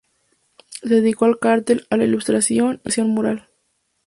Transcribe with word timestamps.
Se 0.81 0.87
dedicó 0.89 1.25
al 1.25 1.37
cartel, 1.37 1.85
a 1.91 1.97
la 1.97 2.05
ilustración 2.05 2.57
y 2.57 2.61
a 2.61 2.71
la 2.71 2.71
decoración 2.73 3.09
mural. 3.09 3.49